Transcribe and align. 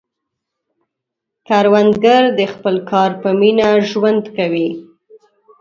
کروندګر 1.47 2.23
د 2.37 2.41
خپل 2.53 2.75
کار 2.89 3.11
په 3.21 3.29
مینه 3.39 3.67
ژوند 3.89 4.23
کوي 4.37 4.69